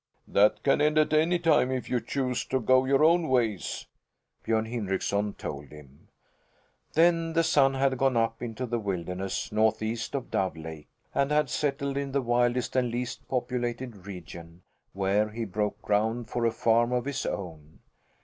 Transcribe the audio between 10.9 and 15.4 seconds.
and had settled in the wildest and least populated region, where